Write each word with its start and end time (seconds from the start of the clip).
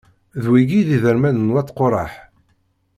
D 0.43 0.45
wigi 0.51 0.75
i 0.81 0.87
d 0.87 0.89
iderman 0.97 1.37
n 1.47 1.51
wat 1.53 1.73
Quṛaḥ. 1.77 2.13